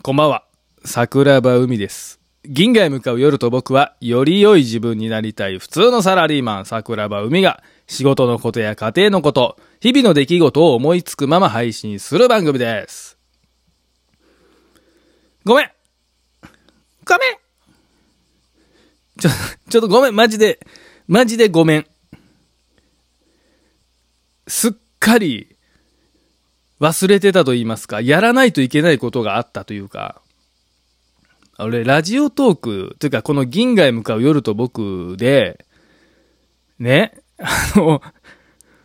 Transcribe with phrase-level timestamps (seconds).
[0.00, 0.44] こんばんは。
[0.84, 2.20] 桜庭海です。
[2.44, 13.18] 銀河へ向かう夜と僕は、より良い自分になりたい普通のサラリーマン、桜庭海が、仕事のことや家庭のこと、日々の出来事を思いつくまま配信する番組です。
[15.44, 15.70] ごめん
[17.04, 17.36] ごめん
[19.18, 19.30] ちょ、
[19.68, 20.60] ちょっとごめん、マジで、
[21.08, 21.86] マジでごめん。
[24.46, 25.56] すっかり、
[26.80, 30.22] 忘れてたと言いますか、やらないといけないことがあったというか、
[31.58, 35.64] 俺、ラジオトーク、というか、この銀河へ向かう夜と僕で、
[36.78, 38.00] ね、あの、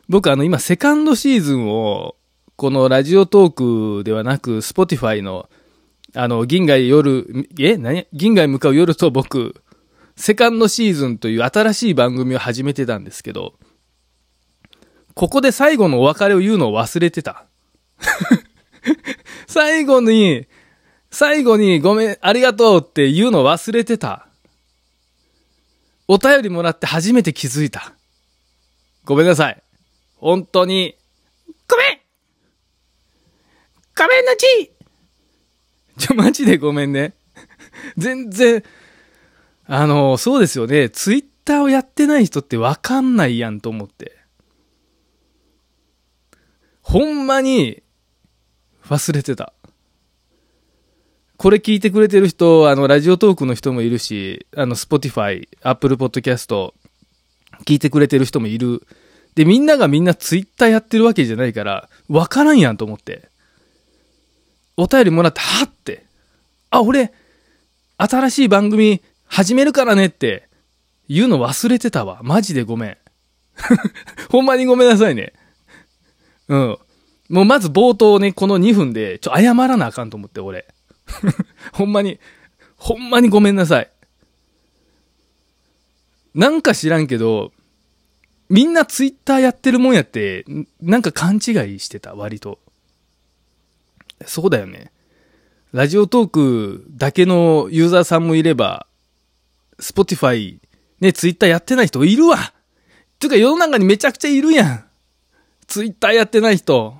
[0.10, 2.16] 僕あの、今、セカンドシーズンを、
[2.56, 5.50] このラジオトークではなく、 Spotifyの、
[6.16, 8.08] あの、銀河へ夜、え何？
[8.12, 9.56] 銀河へ向かう夜と僕、
[10.16, 13.54] セカンドシーズンという新しい番組を始めてたんですけど、
[15.14, 17.46] ここで最後のお別れを言うのを忘れてた。
[19.48, 20.48] 最後に、
[21.12, 24.28] 最後にごめん、ありがとうって言うの忘れてた。
[26.08, 27.94] お便りもらって初めて気づいた。
[29.06, 29.64] ごめんなさい。
[30.18, 30.96] 本当に、
[31.68, 32.00] ごめん
[33.96, 34.72] ごめんなち
[36.00, 37.14] ちょ、マジでごめんね。
[37.98, 38.64] 全然、
[39.66, 40.90] あの、そうですよね。
[40.90, 44.18] ツイッターをやってない人ってわかんないやんと思って。
[46.82, 47.83] ほんまに、
[48.94, 49.54] 忘れてた。
[51.38, 56.76] これ聞いてくれてる人、あの、ラジオトークの人もいるし、あの、 Spotify、Apple Podcast、
[57.66, 58.86] 聞いてくれてる人もいる。
[59.34, 63.30] で、みんながみんなツイッターやってるわけじゃないから、わからんやんと思って。
[64.78, 66.06] お便りもらって、はって。
[66.70, 67.12] あ、俺、
[67.98, 70.48] 新しい番組始めるからねって、
[71.10, 72.20] 言うの忘れてたわ。
[72.24, 72.98] マジでごめん。
[74.30, 75.34] ほんまにごめんなさいね。
[76.48, 76.78] うん。
[77.30, 80.68] もうまず冒頭ね、この2分で、ちょ、謝らなあかんと思って、俺。
[81.74, 82.20] ほんまに、
[82.76, 83.90] ほんまにごめんなさい。
[86.34, 87.52] なんか知らんけど、
[88.50, 90.46] みんなツイッターやってるもんやって、
[90.82, 92.60] なんか勘違いしてた、割と。
[94.26, 94.92] そうだよね。
[95.72, 98.86] ラジオトークだけのユーザーさんもいれば、
[99.80, 100.62] Spotify、
[101.00, 102.54] ね、ツイッターやってない人いるわ
[103.20, 104.86] ていうか世の中にめちゃくちゃいるやん。
[105.68, 106.96] ツイッターやってない人。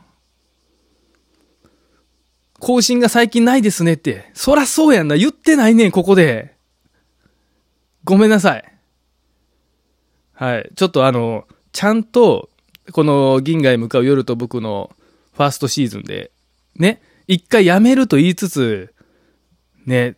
[2.64, 4.32] 更新が最近ないですねって。
[4.34, 5.18] そらそうやんな。
[5.18, 6.56] 言ってないねん、ここで。
[8.06, 8.64] ごめんなさい。
[10.32, 10.72] はい。
[10.74, 12.50] ちょっとあの、ちゃんと、
[12.94, 14.92] この銀河へ向かう夜と僕の
[15.34, 16.32] ファーストシーズンで、
[16.78, 18.94] ね、一回やめると言いつつ、
[19.86, 20.16] ね、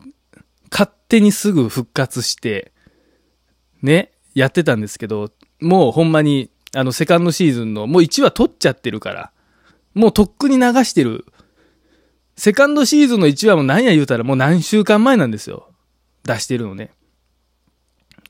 [0.70, 2.70] 勝手にすぐ復活して、
[3.82, 9.32] ね、やってたんですけど、もうほんまに、あの、セカンドシーズンの、もう1話取っちゃってるから、
[9.94, 11.26] もうとっくに流してる。
[12.36, 15.70] セカンドシーズンの1話も何や言うたらもう何週間前なんですよ。
[16.24, 16.90] 出してるのね。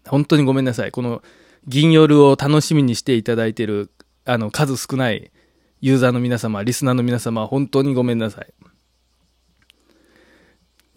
[0.06, 0.92] 本当にごめんなさい。
[0.92, 1.22] この
[1.66, 3.90] 銀夜を楽しみにしていただいてる、
[4.24, 5.32] あの、数少ない
[5.80, 8.54] ユーザーの皆様、リスナーの皆様、本当にごめんなさい。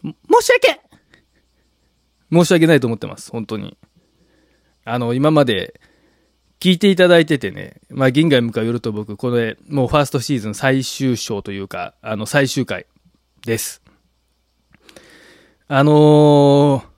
[0.03, 0.11] 申
[0.41, 0.79] し訳
[2.31, 3.31] 申し訳ないと思ってます。
[3.31, 3.77] 本当に。
[4.85, 5.79] あの、今まで
[6.59, 12.85] 聞いていただいててね、まあ、銀河へ向かう夜と僕、これ、もうファーストシーズン最終章というか、あの、最終回
[13.45, 13.81] です。
[15.67, 16.89] あのー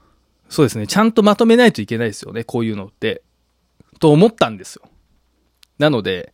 [0.51, 3.23] そうですね、ちゃんとまとめないといけないですよね、こういうのって。
[4.01, 4.83] と思ったんですよ。
[5.79, 6.33] なので、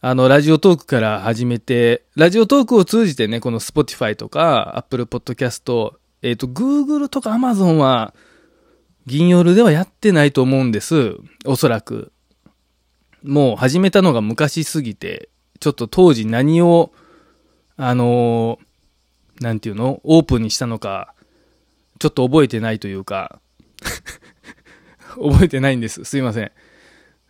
[0.00, 5.92] あの、ラジオトークから始めて、ラジオトークを通じてね、この Spotify とか、Apple Podcast、
[6.22, 8.12] えっ、と、Google とか Amazon は、
[9.06, 11.14] 銀夜ではやってないと思うんです。
[11.46, 12.12] おそらく。
[13.22, 15.28] もう始めたのが昔すぎて、
[15.60, 16.92] ちょっと当時何を、
[17.76, 18.64] あのー
[19.40, 20.00] なんていうの？
[20.04, 21.12] オープンにしたのか、
[21.98, 23.40] ちょっと覚えてないというか、
[25.20, 26.04] 覚えてないんです。
[26.04, 26.52] すいません。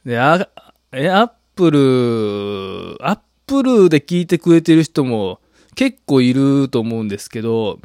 [0.05, 0.49] で、あ、
[0.93, 5.41] え、アップル、アップルで聞いてくれてる人も
[5.77, 7.81] 結構いると思うんですけど、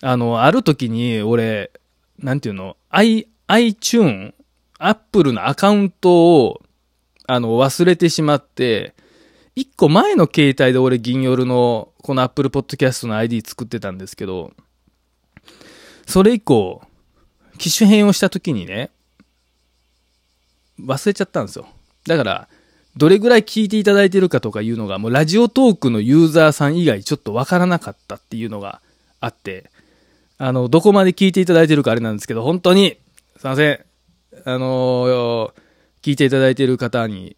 [0.00, 1.72] あの、ある時に俺、
[2.18, 4.34] なんていうの、i、iTune、
[4.78, 6.62] アップルのアカウントを、
[7.26, 8.94] あの、忘れてしまって、
[9.56, 14.52] 一個前の携帯で俺銀夜のこのアップルポッドキャストの ID 作ってたんですけど、
[16.06, 16.82] それ以降、
[17.56, 18.90] 機種変をした時にね、
[20.78, 21.66] 忘れちゃったんですよ。
[22.06, 22.48] だから、
[22.94, 28.82] どれぐらい聞いていただいてるかとかいうのが、もうラジオトークのユーザーさん以外ちょっとわからなかったっていうのが
[29.20, 29.70] あって、
[30.36, 32.98] あの、どこまで聞いていただいてるかあれなんですけど、本当に、
[33.38, 33.80] すいません。
[34.44, 35.52] あのー
[36.02, 37.34] 聞いていただいてる方に、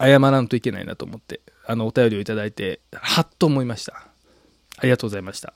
[0.00, 4.08] 謝らんといけないなと思って、あの、お便りをいただいて、はっと思いました。
[4.78, 5.54] ありがとうございました。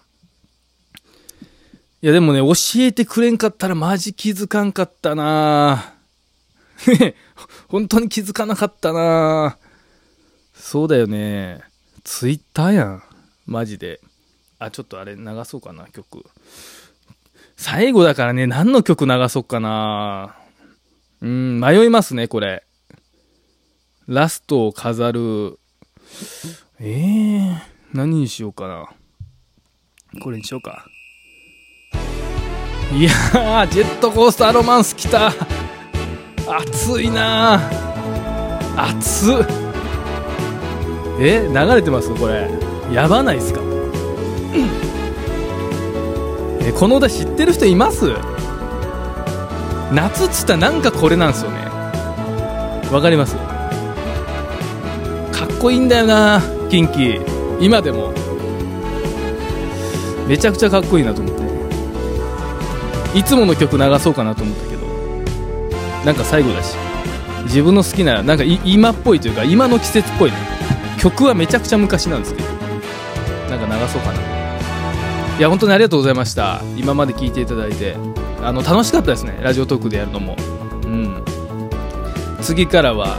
[2.01, 5.95] いや、でもね、教えてくれんかったらマジ気づかんかったな
[7.69, 9.59] 本当に気づかなかったな
[10.55, 11.61] そうだよね。
[12.05, 13.03] ツイッターやん。
[13.47, 14.01] マジで。
[14.59, 16.25] あ、ちょっとあれ流そうかな、曲。
[17.57, 20.37] 最後だからね、何の曲流そうかな
[21.21, 22.65] うん、迷いますね、これ。
[24.07, 25.59] ラストを飾る。
[26.81, 27.57] えー、
[27.93, 28.87] 何にしようかな。
[30.23, 30.87] これにしようか。
[32.95, 35.33] いやー、ジェットコースターロマンス来た。
[36.47, 38.89] 熱いなー。
[38.89, 39.35] 熱っ。
[41.21, 42.15] え、流れてます？
[42.15, 42.49] これ。
[42.93, 43.61] やばないっすか？
[46.61, 48.13] え、この歌知ってる人います？
[49.93, 51.59] 夏っつったらなんかこれなんですよね。
[52.91, 53.37] わかります？
[55.59, 56.41] こいいんだよな
[56.71, 57.21] キンキ。
[57.61, 58.13] 今でも。
[60.29, 61.35] めちゃくちゃかっこいいなと思っ
[63.13, 63.19] て。
[63.19, 64.87] いつもの曲流そうかなと思ったけど。
[66.05, 66.77] なんか最後だし。
[67.45, 70.37] 自分の好きななんか今っぽいというか今の季節っぽいね。
[70.99, 72.49] 曲はめちゃくちゃ昔なんですけど。
[73.51, 74.19] なんか流そうかな。
[75.39, 76.63] いや本当にありがとうございました。
[76.77, 77.97] 今まで聞いていただいて。
[78.43, 79.41] あの楽しかったですね。
[79.43, 80.37] ラジオトークでやるのも。
[80.85, 81.25] うん。
[82.41, 83.19] 次からは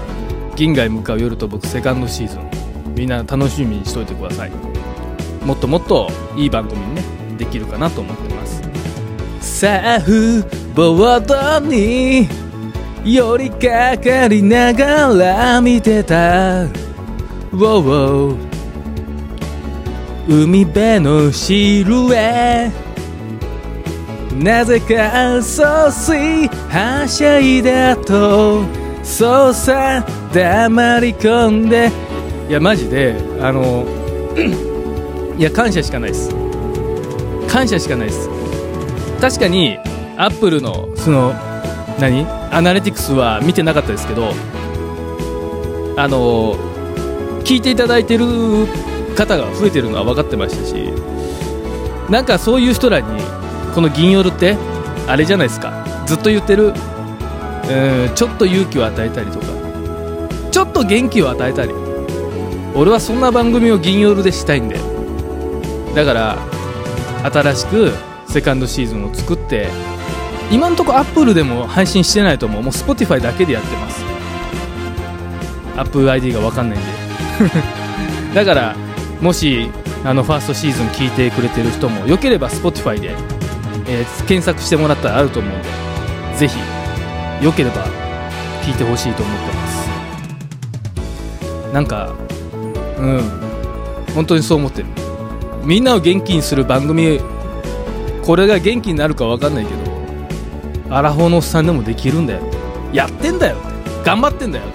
[0.60, 2.94] 銀河へ向かう夜と僕セカンドシーズン。
[2.94, 4.52] みんな楽しみにしといてください。
[5.46, 7.02] もっともっといい番組にね
[7.38, 8.62] できるかなと思ってます。
[9.40, 10.44] サーフ
[10.76, 12.28] ボードに
[13.06, 16.66] 寄りかかりながら見てた。
[17.54, 18.36] Wow
[20.28, 22.70] 海辺のシルエ
[24.36, 28.79] なぜか総水はしゃいだと。
[29.10, 31.92] そうさ黙り込んで。
[32.48, 33.86] いやマジであの
[35.38, 36.30] いや感謝しかないです。
[37.48, 38.30] 感謝しかないです。
[39.20, 39.78] 確かに
[40.18, 41.34] アップルのその
[42.00, 42.26] 何？
[42.52, 44.32] アナリティクスは見てなかったですけど
[45.98, 46.56] あの
[47.44, 48.26] 聞いていただいてる
[49.16, 50.94] 方が増えてるのは分かってましたし
[52.10, 53.22] なんかそういう人らに
[53.76, 54.56] この銀夜って
[55.08, 55.86] あれじゃないですか。
[56.08, 56.74] ずっと言ってる
[57.70, 59.46] うんちょっと勇気を与えたりとか。
[60.52, 61.72] ちょっと元気を与えたり。
[62.76, 64.82] 俺はそんな番組を銀夜でしたいんだよ
[65.96, 66.38] だから
[67.24, 67.92] 新しく
[68.28, 69.68] セカンドシーズンを作って
[70.52, 72.64] 今んとこアップルでも配信してないと思う。
[72.64, 74.04] もう Spotify だけでやってます。
[75.78, 76.88] アップル ID が分かんないんで。
[78.34, 78.76] だから
[79.22, 79.70] もし
[80.04, 83.16] あのファーストシーズン聞いてくれてる人もよければ Spotify で、
[83.88, 85.68] えー検索してもらったらあると思うんで。
[86.38, 86.79] ぜひ。
[87.42, 87.86] よければ
[88.64, 89.90] 聞いてほしいと思ってます。
[91.74, 92.14] なんか
[92.98, 93.22] うん。
[94.14, 94.88] 本当にそう思ってる。
[95.64, 97.20] みんなを元気にする番組
[98.24, 102.42] これが元気になるか分かんないけどアラフォーのおっさんでもできるんだよ
[102.94, 103.58] やってんだよ
[104.04, 104.66] 頑張ってんだよ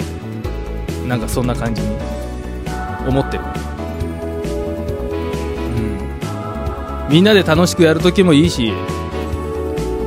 [1.06, 1.88] なんかそんな感じに
[3.06, 3.44] 思ってる。
[7.06, 7.08] うん。
[7.10, 8.72] みんなで楽しくやるときもいいし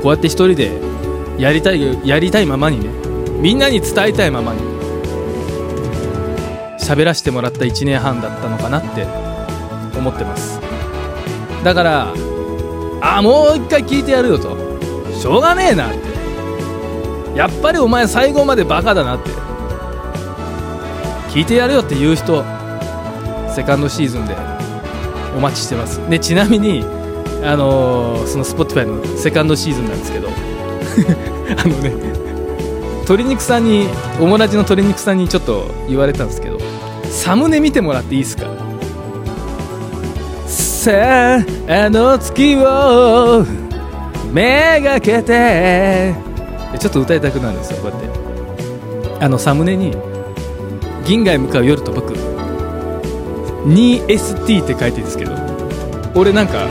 [0.01, 0.86] こうやって一人で
[1.37, 2.89] やりたいやりたいままにね。
[3.39, 4.61] みんなに伝えたいままに。
[6.79, 9.05] 喋らせてもらった1年半だったのかなって
[9.97, 10.59] 思ってます。
[11.63, 12.13] だから
[13.01, 14.57] あもう一回聞いてやるよと。
[15.13, 17.37] しょうがねえなって。
[17.37, 19.29] やっぱりお前最後までバカだなって。
[21.29, 22.43] 聞いてやるよっていう人
[23.53, 24.35] セカンドシーズンで
[25.35, 25.99] お待ちしてます。
[26.09, 26.83] でちなみに
[27.43, 30.29] あのーその Spotify のセカンドシーズンなんですけど
[31.57, 31.91] あのね
[33.01, 33.87] 鶏肉さんに
[34.19, 36.59] おもらじの鶏肉さんにちょっと言われたんですけど
[37.09, 38.47] サムネ見てもらっていいですか？
[40.45, 41.45] さあ
[41.85, 43.45] あの月を
[44.31, 46.15] めがけて。
[46.79, 49.23] ちょっと歌いたくなるんですよこうやって。
[49.23, 49.95] あのサムネに
[51.07, 52.13] 「銀河へ向かう夜と僕」
[53.65, 55.31] 2ST って書いてるんですけど
[56.13, 56.67] 俺なんか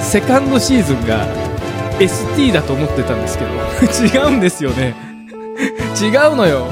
[0.00, 1.26] セカンドシーズンが
[2.04, 4.94] ST だと思ってたんですけど違うんですよね。
[6.00, 6.66] 違うのよ。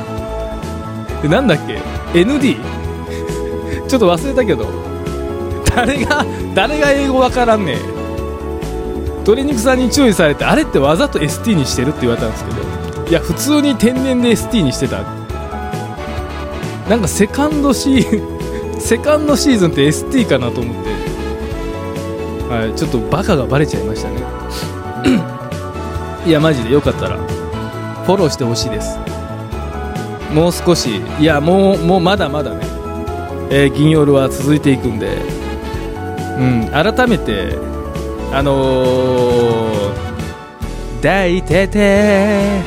[1.25, 1.78] なんだっけ
[2.18, 2.56] ？ND?
[3.88, 4.66] ちょっと忘れたけど。
[5.75, 8.00] 誰が誰が英語わからんねえ
[9.18, 13.06] 鶏肉さんに注意されてあれってわざと ST にしてるって言われたんですけど。
[13.08, 15.02] いや普通に天然で ST にしてた。
[16.88, 18.40] なんかセカンドシー
[18.80, 20.90] セカンドシーズンって ST かなと思って。
[22.52, 24.39] はいちょっとバカがバレちゃいましたね。
[26.26, 27.16] いやマジでよかったら。
[28.04, 28.99] フォローしてほしいです。
[30.33, 31.00] もう少し。
[31.21, 32.61] いやもうもうまだまだね、
[33.50, 35.16] えー、銀夜は続いていくんで、
[36.38, 37.57] うん、改めて
[38.33, 42.61] あのー、抱いてて。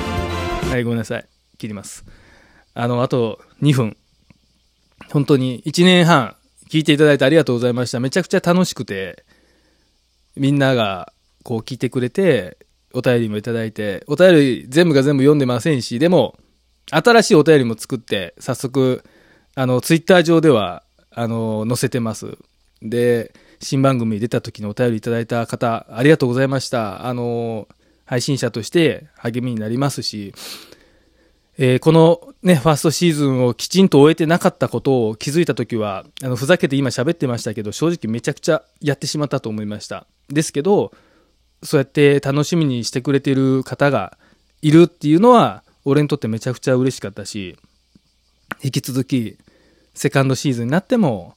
[0.70, 1.26] はいごめんなさい。
[1.58, 2.06] 切ります。
[2.74, 3.98] あのあと2分。
[5.12, 6.36] 本当に1年半
[6.70, 8.00] 聞いていただいてありがとうございました。
[8.00, 9.26] めちゃくちゃ楽しくて。
[10.36, 11.14] みんなが
[11.44, 12.58] こう聞いてくれて
[12.94, 16.38] お便りもいただいてお便り全部が全部読んでませんしでも
[16.92, 19.04] 新しいお便りも作って、早速、
[19.56, 22.38] あの、ツイッター上では、あの、載せてます。
[22.82, 27.06] で、新番組に出た時にお便りいただいた方、ありがとうございました。
[27.06, 27.68] あの、
[28.06, 30.34] 配信者として励みになりますし、
[31.58, 40.08] えー、このね、ファーストシーズンをきちんと終えてなかったことを気づいた時は、あの、ふざけて今喋ってましたけど、正直めちゃくちゃやってしまったと思いました。
[40.30, 40.92] ですけど、
[41.64, 44.18] そうやって楽しみにしてくれてる方が
[44.62, 47.58] いるっていうのは、俺にとってめちゃくちゃ嬉しかったし、
[48.64, 49.38] 引き続き、
[49.94, 51.36] セカンドシーズンになっても、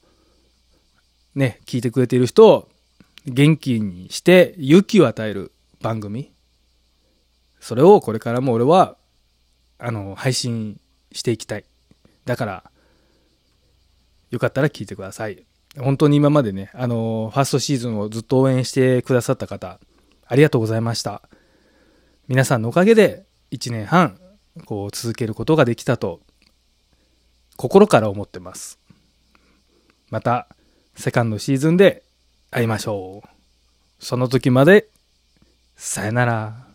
[1.35, 2.69] ね、聞いてくれている人を
[3.25, 6.31] 元気にして勇気を与える番組。
[7.59, 8.95] それをこれからも俺は、
[9.79, 10.79] あの、配信
[11.11, 11.65] していきたい。
[12.25, 12.71] だから、
[14.31, 15.43] よかったら聞いてください。
[15.77, 19.79] 本当に今までね、あの、ファーストシーズンをずっと応援してくださった方、
[20.27, 21.21] ありがとうございました。
[22.27, 24.19] 皆さんのおかげで1年半
[24.65, 26.19] こう続けることができたと
[27.55, 28.79] 心から思ってます。
[30.09, 30.47] また
[30.95, 32.03] セカンドシーズンで
[32.51, 33.29] 会いましょう。
[33.99, 34.87] その時まで
[35.75, 36.66] さよなら。